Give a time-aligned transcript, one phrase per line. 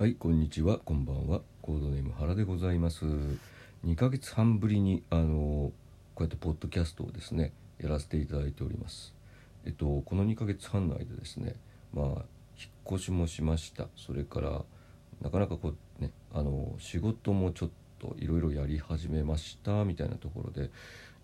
[0.00, 0.78] はいこんにちは。
[0.78, 1.42] こんばんは。
[1.60, 3.04] コードネーム原でございます。
[3.84, 5.72] 2ヶ月半ぶりにあの
[6.14, 9.12] こうやってポッドキャストをですねやらせていただいております。
[9.66, 11.54] えっとこの2ヶ月半の間ですね
[11.92, 12.22] まあ引っ
[12.94, 13.88] 越しもしました。
[13.94, 14.62] それから
[15.20, 20.70] なかなかこうねあの仕事もちょっといろいろやり始めましたみたいなところで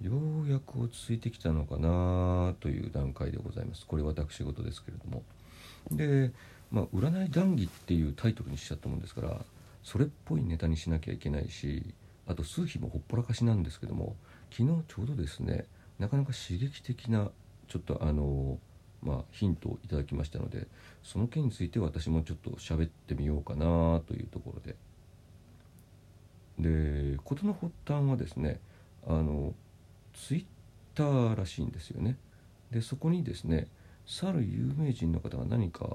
[0.03, 0.13] よ
[0.47, 3.87] うやく落ち着いてきたのかなという段階でございます。
[3.87, 5.23] これ私事ですけれども。
[5.91, 6.31] で
[6.77, 9.41] まあ、占い談義っていうタイトルにしちゃったもんですから
[9.83, 11.95] それっぽいネタにしなきゃいけないし
[12.27, 14.15] あと数日もほっぽらかしなんですけども
[14.51, 15.65] 昨日ちょうどですね
[15.99, 17.31] なかなか刺激的な
[17.67, 18.59] ちょっとあの
[19.03, 20.67] まあ、ヒントをいただきましたので
[21.05, 24.75] その件について私もちょっと喋ってみようかなというところで。
[26.59, 28.59] で事の発端はですね
[29.07, 29.55] あの
[30.15, 30.45] ツイッ
[30.95, 32.17] ターらしいんですよね。
[32.71, 33.69] でそこにですね
[34.07, 35.87] 去る有名人の方が何か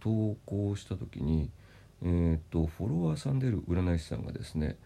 [0.00, 1.50] 投稿した時に、
[2.02, 4.76] えーと、フォロワーさんでる占い師さんがですね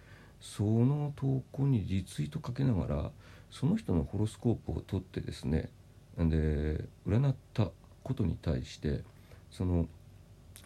[0.40, 3.10] その投稿にリツイートかけながら
[3.50, 5.70] その人のホロスコープを取ってですね
[6.16, 7.70] で占った
[8.02, 9.02] ことに対して
[9.50, 9.88] その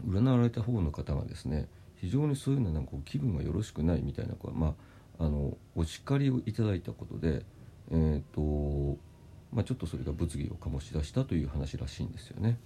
[0.06, 4.74] 占われた方の方がですね非常にそういうのなんか気分がよろしくないみたいなま
[5.18, 7.44] ああのお叱りをいただいたことで
[7.90, 8.98] えっ、ー、と
[9.52, 12.58] まあ、ちょっとそれが物議を醸し出したという話らしいんですよね。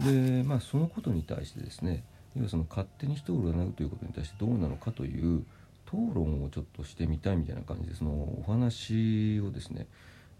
[0.00, 2.04] でまあそのことに対してですね
[2.36, 5.44] 要はその勝手に人を占うということに対してどうなのかという
[5.86, 9.86] 討論をちょっとしてみたいみたいな感じでそのお話をですね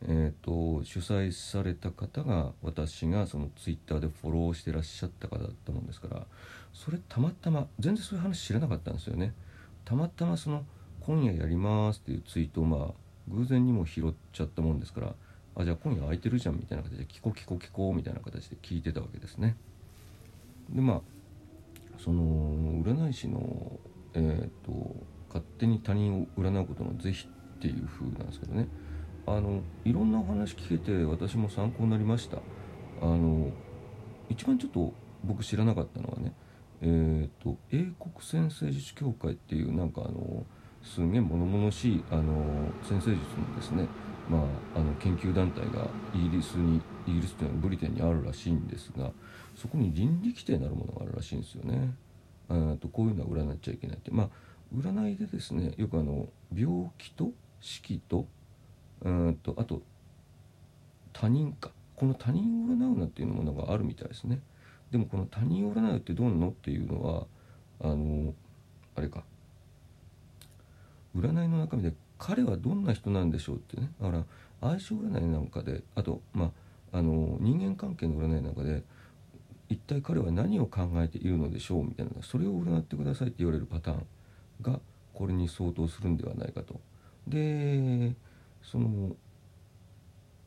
[0.02, 6.22] えーと、主催された方が私がそのツイッターでフォローしてらっしゃった方だったもんですから
[6.72, 9.34] それたまたま全然そういう話知らなかったんですよね。
[9.84, 10.64] たまたまその
[11.00, 12.94] 「今夜やります」っていうツイートをまあ
[13.28, 15.14] 偶然にも拾っちゃったもんですから
[15.58, 19.56] あじゃあ今夜空いてるじゃんみたいな形で聞こう聞こう聞こみたいな形で聞いてたわけですね。
[20.70, 21.00] でまあ
[21.98, 23.72] その占い師の
[24.14, 24.96] えっ、ー、と
[25.28, 28.68] 勝手に他人を占うことの是非っていう風なんですけどね。
[29.26, 32.38] あのいろんなお話聞けて私も参考になりました。
[33.02, 33.50] あの
[34.28, 34.92] 一番ちょっと
[35.24, 36.32] 僕知らなかったのはね
[36.82, 40.47] えっ、ー、と英国先生術協会っていうなんかあの
[40.84, 43.88] すんげえ物々しいあの先生術のですね
[44.28, 44.39] ま
[44.75, 49.11] あ、あの研究団体がイギリスにイギリスというのはブリテンにあるらしいんですが
[49.56, 51.94] そこに倫理規定なるものがあるらしいんですよね。
[52.81, 54.28] とこういうのは占っちゃいけないってまあ
[54.75, 57.31] 占いでですねよくあの病気と
[57.61, 58.27] 死期と
[59.03, 59.83] うんとあと
[61.12, 64.41] 他人かこの他人を占うなっていうものがあるみたいですね。
[64.91, 67.27] でもこの他人を占うってどうなのっていうのは
[67.81, 68.34] あの
[68.95, 69.25] あれか
[71.16, 74.24] 占いの中身で彼はどんな人なんでしょうってねだから
[74.60, 76.52] 相性占いなんかであとま
[76.92, 78.82] ああの人間関係の占いなんかで
[79.68, 84.06] 一体彼は何を考えているのでしょうみたいなそれを占ってくださいって言われるパターン
[84.62, 84.80] が
[85.14, 86.80] これに相当するんではないかと。
[87.26, 88.14] で
[88.62, 89.14] その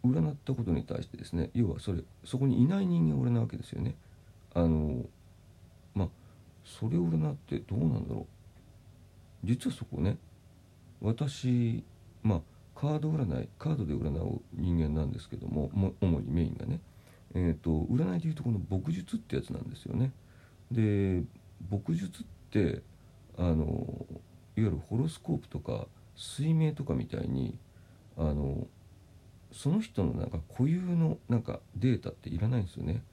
[0.04, 3.96] 占ったことに対してですね要はそれそこにいない人間を占うわけですよね。
[4.54, 5.06] あの
[5.94, 6.08] まあ
[6.66, 8.26] それを占ってどうなんだろ
[9.44, 10.18] う実はそこね
[11.02, 11.84] 私
[12.24, 12.42] まあ
[12.80, 16.80] カード占いカードで占う人間なんですけどもも主にメインがね
[17.34, 20.12] えーと、占いでいうとこの牧術ってやつなんですよね。
[20.72, 21.24] で
[21.70, 22.82] 牧術って
[23.38, 27.58] あのいわゆるホロスコープとか水明とかみたいに
[28.18, 28.68] あの
[29.52, 33.04] その人のなんか固有のなんかデータっていらないんですよね。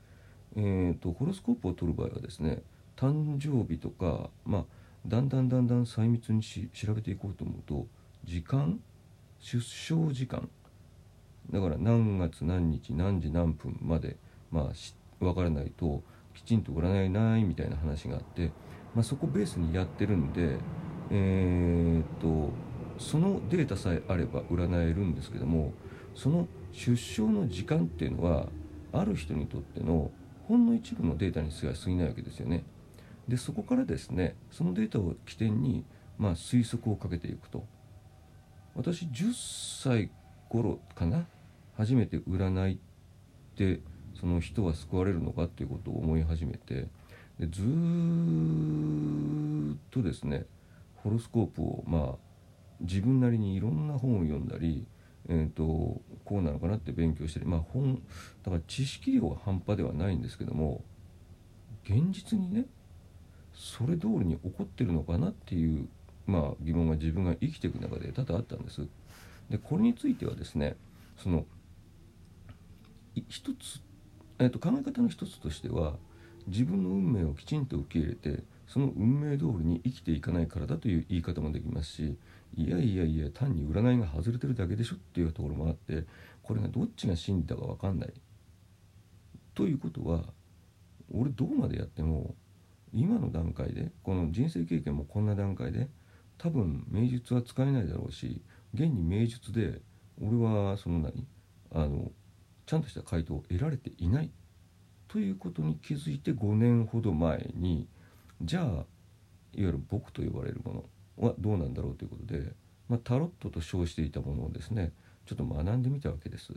[0.56, 2.62] えーと、ホロスコープを取る場合はですね
[2.96, 4.64] 誕生日とかまあ
[5.08, 7.86] だんだんだんだん細密にし調べていこうと思うと
[8.24, 8.78] 時間？
[9.40, 10.48] 出生時間？
[11.50, 14.16] だから何月何日何時何分まで
[14.50, 16.02] まあ分からないと
[16.34, 18.52] きちんと占いないみたいな話があって、
[18.94, 20.58] まあ、そこベースにやってるんで
[21.10, 22.52] えー、っと
[22.98, 25.72] そのデータさえあれば占えるんですけども
[26.14, 28.46] その出生の時間っていうのは
[28.92, 30.10] ある人にとっての
[30.46, 32.64] ほんの一部のデータにすが過ぎないわけですよね。
[33.28, 35.84] でそこからですねそのデータを起点に、
[36.18, 37.64] まあ、推測をかけていくと。
[38.78, 40.10] 私10歳
[40.48, 41.26] 頃かな
[41.76, 42.78] 初めて占いっ
[43.56, 43.80] て
[44.18, 46.86] その人は救われるのかっていうことを思い始めて
[47.40, 47.64] でずっ
[49.90, 50.46] とですね
[50.96, 52.14] ホロスコープをまあ
[52.80, 54.86] 自分なりにいろんな本を読んだり、
[55.28, 58.00] えーと、とこうなのかなって勉強したりまあ本
[58.44, 60.84] だから知識量は半端ではないんですけども
[61.84, 62.66] 現実にね
[63.58, 65.88] それ通りに起こってるのかなっていう、
[66.26, 68.86] まあ、疑問が自分が生きていく中で多々あったんです。
[69.50, 70.76] でこれについてはですね
[71.16, 71.44] その
[73.28, 73.80] 一つ、
[74.38, 75.96] えー、と考え方の一つとしては
[76.46, 82.16] 自分の運命をきちんと受け入れてその運命通りに生きていかないからだという言い方もできますし
[82.56, 86.04] いやいやいや単に占いが外れてるだけでしょっていうところもあって
[86.42, 88.12] これがどっちが真理だか分かんない。
[89.54, 90.22] ということは
[91.12, 92.34] 俺どこまでやっても
[92.92, 95.88] 今の段階でこの人生経験もこんな段階で
[96.38, 98.42] 多分名術は使えないだろうし
[98.74, 99.80] 現に名術で
[100.20, 101.26] 俺はその何
[101.72, 102.10] あの
[102.66, 104.30] ちゃんとした回答を得られていない
[105.08, 107.88] ということに気づいて5年ほど前に
[108.42, 108.84] じゃあいわ
[109.54, 110.84] ゆる僕と呼ばれるも
[111.18, 112.52] のはどうなんだろうということで、
[112.88, 114.92] まあ、タロットと称していたものをですね
[115.26, 116.52] ちょっと学んでみたわけです。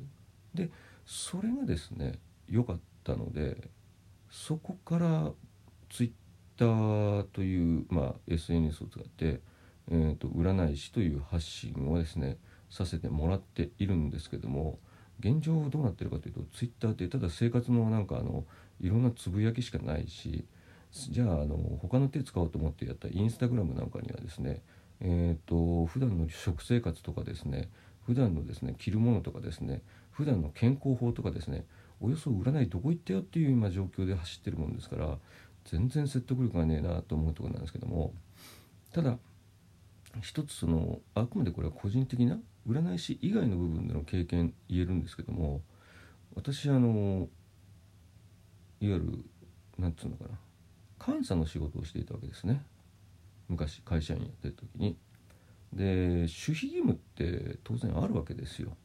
[0.53, 0.69] で
[1.05, 3.69] それがですね良かったので
[4.29, 5.31] そこから
[5.89, 6.11] ツイッ
[6.61, 9.41] ターという、まあ、SNS を使って、
[9.89, 12.37] えーと、占い師という発信をですね
[12.69, 14.77] させてもらっているんですけども
[15.19, 18.45] 現状どうなってるかというとツイッターってただ生活のなんかあの
[18.79, 20.45] いろんなつぶやきしかないし
[20.91, 24.61] じゃああの他の手使おうと思ってやったインスタグラムなんかにはですね
[24.99, 27.69] えっ、ー、と普段の食生活とかですね
[28.05, 29.81] 普段のですね着るものとかですね
[30.11, 31.65] 普段の健康法とかですね
[31.99, 35.17] およそ占いどこ行ったよっていう今状況で走ってるもんですから
[35.71, 38.13] 全然説得力がねえなと思うところなんですけども
[38.93, 39.17] ただ
[40.21, 42.37] 一つそのあくまでこれは個人的な
[42.67, 45.61] 占い師以外の部分での経験言えるんですけども
[46.35, 47.29] 私あの
[48.81, 49.25] いわゆる
[49.77, 52.61] 何て言うのかな監査の仕事をしていたわけですね
[53.47, 54.97] 昔会社員やってる時に。
[55.73, 58.75] で守秘義務って当然あるわけですよ。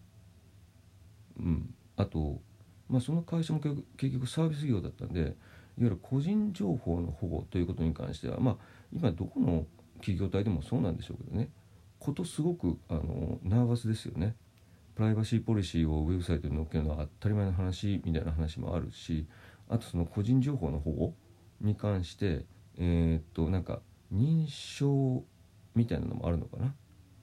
[1.38, 2.40] うん、あと、
[2.88, 5.34] まあ、その会社も結局サービス業だったんで
[5.78, 8.56] いわゆる個人情報の保護ということに関してはまあ
[8.93, 11.50] 今どこの企業体でもそうなんでしょうけどね
[11.99, 14.37] ことすごくあのナーバスですよね。
[14.94, 19.26] プライバシーポリシーをウェブサイトに載っけるのは当たり前の話みたいな話もあるし
[19.69, 21.14] あとその個人情報の保護
[21.61, 22.46] に関して
[22.79, 23.81] えー、っとなんか
[24.11, 25.22] 認証
[25.75, 26.75] みたいなのもあるのかな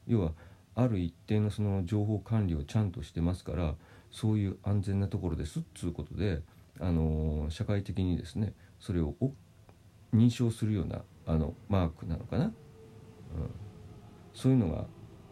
[0.06, 0.34] 要は
[0.76, 3.74] ある一定のその情報管理をちゃんとしてますから
[4.12, 6.42] そういう安全なところですっつうことで、
[6.80, 9.16] あの社会的にですねそれを
[10.14, 12.54] 認証するようなあのマークなのかな、うん、
[14.34, 14.86] そういうのが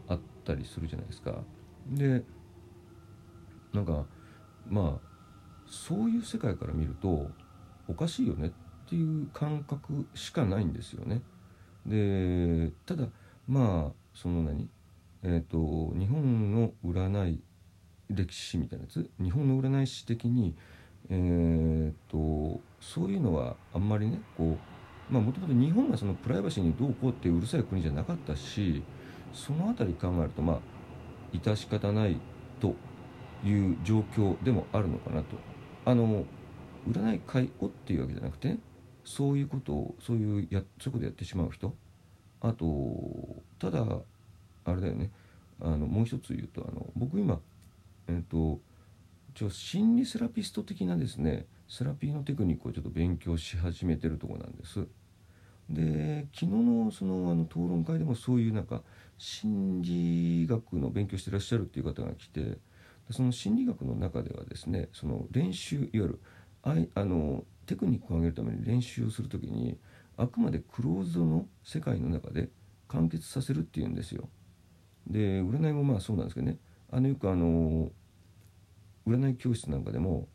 [0.07, 1.43] あったりするじゃないですか。
[1.87, 2.23] で
[3.73, 4.05] なんか
[4.67, 5.11] まあ
[5.67, 7.29] そういう世界から見ると
[7.87, 8.51] おかしいよねっ
[8.89, 11.21] ていう感覚しかないんですよね。
[11.85, 13.07] でただ
[13.47, 14.69] まあその何
[15.23, 17.41] えっ、ー、と日本の占い
[18.09, 20.55] 歴史みたいなやつ日本の占い師的に
[21.13, 24.57] えーと、そういうのはあんまりねこ
[25.09, 28.81] うもともと日本がそのプライバシーにどうこうってうるさい国じゃなかったし
[29.33, 30.59] その辺り考えるとまあ
[31.33, 32.15] 致し方ない
[32.61, 32.75] と
[33.43, 35.35] いう状況でもあるのかなと。
[35.83, 36.25] あの
[36.87, 38.59] 占い会をっていうわけじゃなくて、ね、
[39.03, 41.75] そういうことをそういうやそういうことやってしまう人
[42.39, 42.65] あと
[43.59, 43.85] ただ
[44.65, 45.11] あれだよね
[45.59, 47.39] あのもう一つ言うとあの僕今
[48.07, 48.59] えっ、ー、と
[49.33, 54.85] 一応心理セラピスト的なですねセラピーのテクニックをちょっと勉強し始めてるとこなんです。
[55.69, 58.81] で昨日のそのあの討論会でもそういうなんか
[59.17, 62.57] 心理学の勉強してらっしゃるっていう方が来て
[63.09, 66.19] その心理学の中ではですねその練習いわゆる
[66.63, 69.77] あいあのテクニックを上げるために練習をする時に
[70.17, 72.49] あくまでクローズドの世界の中で
[72.89, 74.27] 完結させるっていうんですよ。
[75.07, 76.57] で占いもまあそうなんですけどね
[76.91, 77.91] あのよくあの
[79.07, 80.27] 占い教室なんかでも、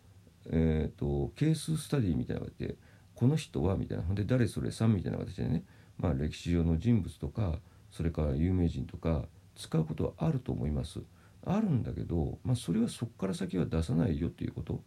[0.50, 2.76] えーと、ケーススタディみたいなのがあって
[3.14, 5.64] この人はみたいなほんで誰それさんみたいな形でね、
[5.98, 7.58] まあ、歴史上の人物とか
[7.90, 11.00] それから有名人とか使うことはあると思います。
[11.46, 14.82] あるんだけど、まあ、それはそこから先は出さないよっていうこと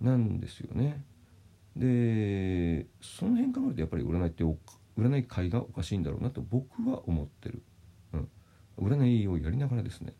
[0.00, 1.04] なんですよね。
[1.76, 4.44] でその辺考えるとやっぱり占いって
[4.98, 7.62] 占い会がおかしいんだろうなと僕は思ってる、
[8.12, 8.28] うん、
[8.78, 10.14] 占いをやりながらですね、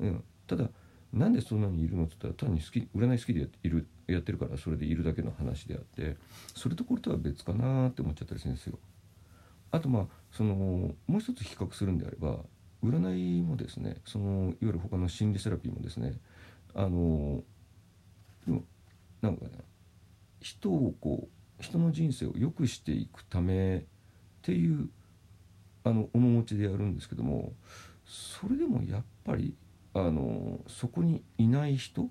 [0.00, 0.70] うん、ただ
[1.14, 6.16] なんでそんなにいるのって言ったら単に好き占い好きでやっているやってるからそれでいるだけの話であって
[6.54, 8.78] それとこれとは別かなって思っちゃったりするんですよ。
[9.70, 12.38] あとまあそのもう一つ比較するんであれば
[12.82, 16.14] 占いもですねそのいわゆる他の心理セラピーもですね
[16.74, 17.42] あの
[19.22, 19.50] なんかね
[20.40, 21.28] 人をこ
[21.60, 23.82] う人の人生を良くしていくためっ
[24.42, 24.88] ていう
[25.84, 27.52] あの面持ちでやるんですけども
[28.06, 29.54] それでもやっぱり
[29.94, 32.10] あのそこにいない人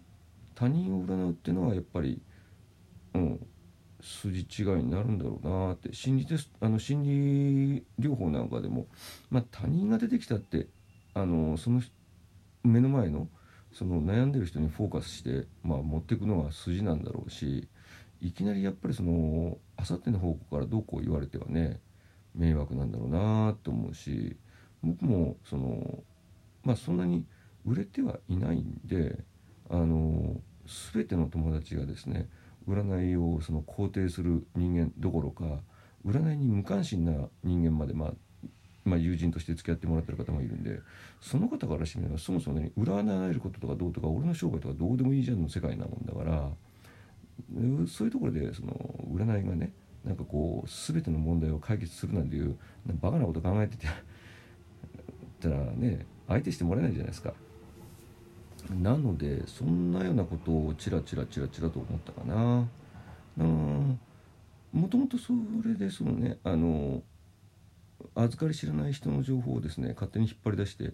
[0.56, 2.22] 他人を占うっていうのはやっぱり、
[3.14, 3.48] うん、
[4.02, 5.94] 筋違いになるんだろうなって。
[5.94, 8.88] 心理テスあの心理療法なんかでも、
[9.30, 10.68] まあ、他人が出てきたって
[11.14, 11.82] あのその
[12.64, 13.28] 目の前の
[13.74, 17.68] その悩んでる人にフォーカスして、まあ、持っていくのが筋なんだろうし
[18.22, 21.82] いきなりやっぱりそのあさっての方向からどうこう言われてはね
[22.36, 24.38] 迷惑なんだろうなと思うし
[24.84, 26.04] 僕もその
[26.64, 27.26] まあそんなに
[27.66, 29.18] 売れてはいないんで
[29.70, 30.40] あの
[30.94, 32.28] 全ての友達がですね
[32.68, 35.46] 占いをその肯定する人間どころか
[36.06, 38.12] 占いに無関心な人間まで、まあ、
[38.86, 40.80] まあ友人として付き合ってもらってる方もいるんで
[41.22, 46.50] その方からしてみればそもそもね占われることとかどうとか俺の商売とかどうでもいいじゃんの世界なもんだから
[47.88, 48.74] そういうところでその
[49.14, 49.72] 占いがね
[50.04, 52.58] なんかこう全ての問題を解決するなんていう
[53.02, 53.88] バカなこと考えてて
[55.40, 57.34] たらね相手してもらえないじゃないですか。
[58.70, 62.68] なのでそんなようなことをチラチラチラチラと思ったかな。
[63.38, 64.00] うん。
[64.72, 65.34] もともとそ
[65.66, 66.38] れでそのね。
[66.44, 67.04] あの
[68.16, 70.94] 預かり知らない人の情報をですね勝手に引っ張り出して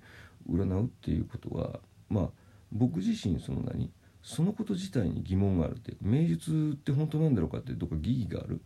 [0.50, 2.30] 占うっていうことはまあ
[2.72, 8.62] 僕自身その何そのこと自体に疑問があるって名術って本当なんだろうかってどっか疑義がある。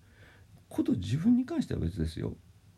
[0.70, 2.34] こと自分に関しては別ですよ。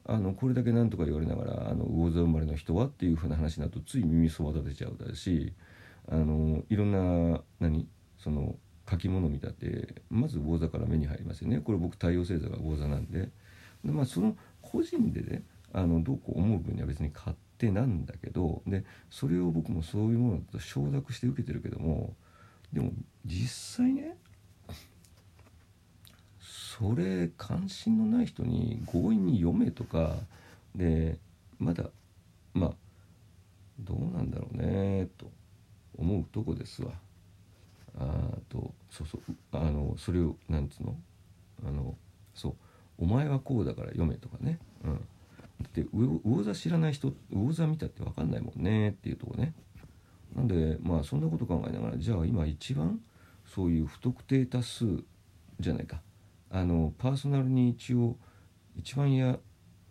[0.07, 5.53] あのこれだけ何とか言われながらあの魚座生まれの人はっていうふうな話になるとつい耳そば立てちゃうだし
[6.09, 8.55] あのいろんな何その
[8.89, 11.59] 書き物見たってまず魚座から目に入りますよね。
[11.59, 13.29] これ僕太陽星座が魚座なんで。
[13.83, 15.43] で、まあ、その個人でね
[15.73, 22.13] あのどうこう思う分には別に勝手なんだけどでそれを僕もそういうものだと承諾して受けてるけども
[22.73, 22.91] でも
[23.25, 24.17] 実際ね
[26.39, 30.15] それ関心のない人に強引に読めとか
[30.75, 31.17] で
[31.57, 31.85] まだ
[32.53, 32.73] まあ
[33.79, 35.29] どうなんだろうねと。
[35.97, 36.91] 思うとこですわ。
[37.97, 39.21] あとそうそう
[39.53, 40.97] あのそれをなんつうの？
[41.65, 41.95] あの
[42.33, 42.55] そう
[42.97, 44.99] お前はこうだから読めとかね、うん、だ
[45.67, 49.53] って魚座知らない人魚座見たって分かんないもんねっていうとこね。
[50.35, 52.99] なんでまあそんなこと考えながらじゃあ今一番
[53.45, 54.85] そういう不特定多数
[55.59, 56.01] じゃないか。
[56.51, 58.17] あのパーソナルに一応
[58.77, 59.39] 一番や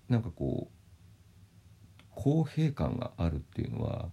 [0.08, 4.10] なんかこう公平感があるっていうのは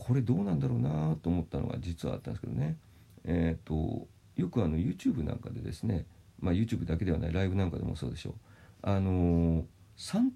[0.00, 2.78] これどうなんだろうなと思ったのが実はあったんですけどね。
[3.24, 6.06] えっ、ー、とよくあの YouTube なんかでですね
[6.40, 8.34] まあ YouTube だけではないライブなんかでもそうでしょう。
[8.82, 9.64] あのー、
[9.98, 10.30] 3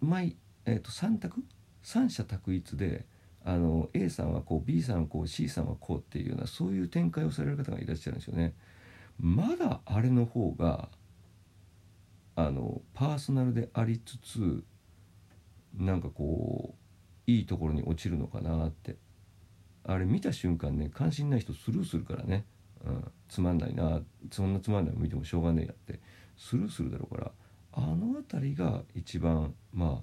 [0.00, 1.42] 枚、えー、と3択？
[1.82, 3.06] 三者択一で
[3.44, 8.54] あの A さんはこう B さんはこう C さんはこうっていうようなそういう展開をされる方がいらっしゃるんですよね。
[9.18, 10.88] まだあれの方が
[12.36, 14.64] あのパーソナルでありつつ
[15.74, 16.81] なんかこう
[17.26, 18.96] いいところに落ちるのかなって。
[19.84, 22.44] あれ見た瞬間ね関心ない人スルーするからね、
[22.84, 24.00] うん、つまんないな。
[24.30, 26.00] そんなつまんないの見てもしょうがねえやって。
[26.36, 27.32] スルーするだろうから
[27.72, 30.02] あの辺りが一番ま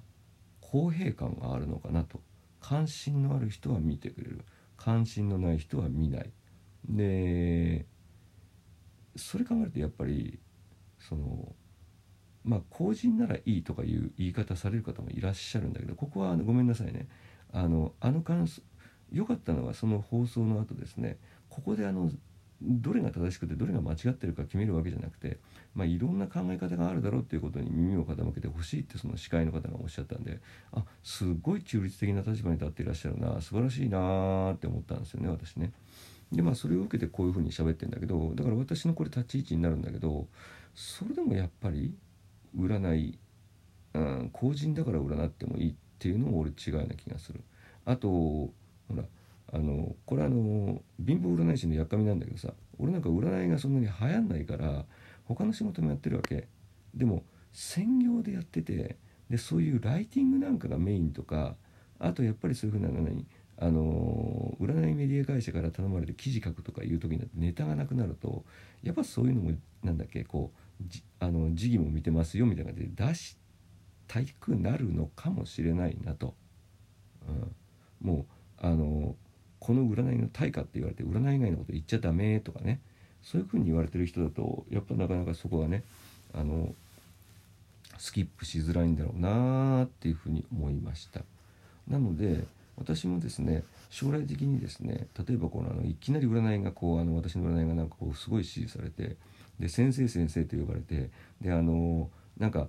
[0.60, 2.20] 公平感があるのかなと。
[2.60, 4.44] 関心のある人は見てくれる。
[4.76, 6.30] 関心のない人は見ない。
[6.88, 7.86] で
[9.16, 10.38] それ考えるとやっぱり
[10.98, 11.54] その
[12.44, 17.08] まあ公人ならいいとかいう言い方される方もいらっしゃるんだけどここはごめんなさいね
[17.52, 18.48] あのあの感
[19.12, 21.18] 良かったのはその放送の後ですね
[21.48, 22.10] ここであの
[22.62, 25.38] どれが正しくてどれが間違ってるか決めるわけじゃなくて、
[25.74, 30.40] まあ、いろんな考え方があるだろうっていうことに耳を傾けてほしいってその司会の方がおっしゃったんで
[30.72, 35.72] あすごい中立的な立場に立っていらっしゃるな素晴らしいなって思ったんですよね私ね。
[36.30, 40.28] でまあそれを受けてこういうふうに喋ってんだけどだから私のこれ立ち位置になるんだけど
[40.74, 41.94] それでもやっぱり
[42.56, 43.18] 占い、
[43.94, 47.40] うん、公人だから占ってもいいっていうのも俺違うな気がする。
[47.84, 48.52] あとほ
[48.94, 49.04] ら
[49.52, 54.84] あのこれあの貧乏占い師のやっかみなんだけどさ俺なんか占いがそんなに流行んないから
[55.24, 56.46] 他の仕事もやってるわけ。
[56.94, 58.96] でも専業でやってて
[59.28, 61.56] でそういうライティングなんかがメインとか
[61.98, 63.26] あとやっぱりそういうふうな何？
[63.62, 68.44] あの占いメディア会社から頼まれて記事書くとかいう時にネタがなくなると
[68.82, 69.52] やっぱそういうのも
[69.84, 70.24] なんだっけ？
[70.24, 70.58] こう
[71.18, 73.36] あの時期も見てますよみたいな感じで出し
[74.08, 76.34] たくなるのかもしれないなと、
[77.28, 78.26] うん、も
[78.62, 79.14] うあの
[79.58, 82.80] この占いの対価って言われて占い以外のこと言っちゃダメとかね。
[83.22, 85.84] そういうふうに言われてる人だとやっぱなかなかそこはね
[86.32, 86.74] あの
[87.98, 91.20] スキップしづらいんだろうなっていうふうに思いました。
[91.86, 92.44] なので
[92.78, 99.16] 私もですね将来的にですね例えばこのあのいきなり占いがこうあの私の占いがなんかこうすごい支持されて
[99.60, 102.68] で先生先生と呼ばれてであのなんか、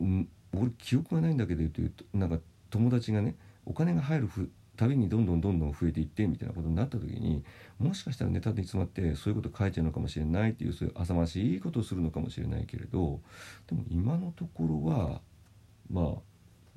[0.00, 2.38] うん、俺記憶がないんだけど言うとなんか
[2.70, 7.44] 友達がねお金が入るふ旅にどんどんどんどん増えていってみたいなことになった時に
[7.78, 13.20] もしかしたらネタで詰まってそういうこと書いちゃうのかもしれないっていうそういう浅ましいことをするのかもしれないけれど
[13.68, 15.20] でも今のところは
[15.90, 16.20] まあ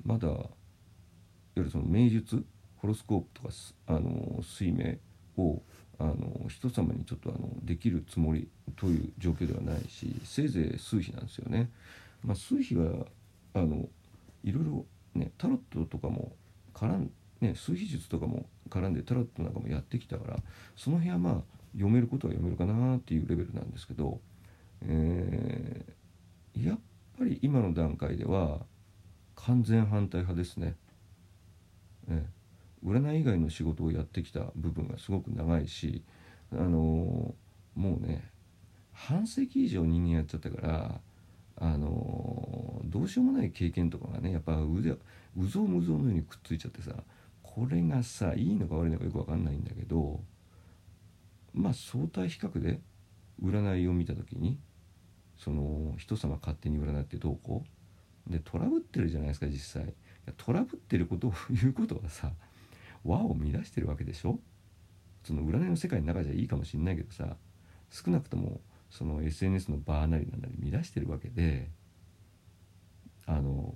[0.04, 0.48] まだいわ
[1.56, 2.44] ゆるその名術
[2.76, 3.54] ホロスコープとか
[3.86, 4.96] あの水明
[5.38, 5.62] を
[5.98, 11.70] あの人様にちょっとあのできるつもりという状況ではないしせいぜい数比なんですよね。
[12.24, 13.06] まあ、数比は
[13.54, 13.88] あの
[14.42, 16.32] いろいろねタロットとかも
[16.74, 17.10] 絡ん
[17.40, 20.38] ね数比術とかも絡んでタロットなんかもやってきたから
[20.76, 21.34] その辺はまあ
[21.74, 24.20] 読めることは読めるかなっていうレベルなんですけど、
[24.86, 26.78] えー、やっ
[27.18, 28.60] ぱり今の段階では
[29.34, 30.76] 完全反対派ですね。
[32.08, 32.24] え
[32.84, 36.02] 占い以外の仕事をやってきた部分がすごく長いし
[36.52, 37.34] あの、
[37.74, 38.30] もうね
[38.92, 41.00] 半世紀以上人間やっちゃったから
[41.56, 44.98] あの、どうしようもない経験とかがねやっぱ腕う
[45.46, 46.92] ぞうむぞうのようにくっついちゃってさ
[47.42, 50.20] これがさいいのか悪いのかよく分かんないんだけど
[51.52, 52.80] まあ相対比較で
[53.42, 54.58] 占いを見た時に
[55.36, 57.64] その人様勝手に占ってどうこ
[58.28, 58.32] う？
[58.32, 59.94] でトラブってるじゃないですか実際。
[60.36, 62.32] トラブってることを言うことはさ
[63.04, 64.38] 和を乱してるわけでしょ？
[65.24, 67.36] その占いの世界の中じゃいいかもしんないけどさ
[67.90, 71.70] 少なくともその SNS のバーなりなんなり乱してるわけで
[73.26, 73.74] あの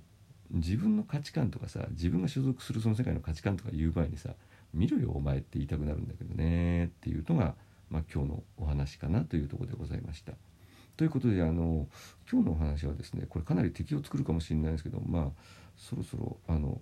[0.51, 4.29] 自分の価値観とかさ自分が所属するその世界の価値観とか言う前にさ
[4.73, 7.55] 見ろよお前って言いたくなるんだけどねっていうのが、
[7.89, 10.33] まあ、今日のお話かなというとこでございました。
[10.97, 11.87] ということであの
[12.31, 15.41] 今日のお話はですねこれかなり敵を作るかもしれないですけどまあ
[15.77, 16.79] そろそろあの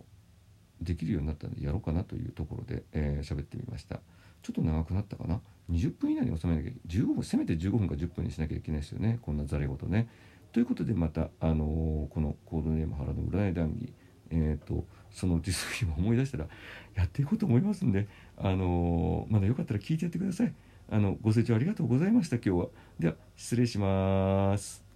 [0.82, 4.00] できるようになったんでやろうかなというところで喋、えー、ってみました。
[4.44, 9.20] ちょっと長くなったかな？20分以内に収めなきゃ15分せめて15分か10分にしなきゃいけないですよね。
[9.22, 10.08] こんなざれ言ね。
[10.52, 13.94] ということでまた、あのー、このコードネーム原の占い談義
[14.32, 16.48] えーと、そのうちすぐ思い出したら
[16.96, 18.08] やっていこうと思いますんで、
[18.38, 20.54] あのー、まだよかったら聞いてやってください。
[20.90, 22.68] あのご清聴ありがとうございました今日は。
[23.00, 24.87] では失礼します。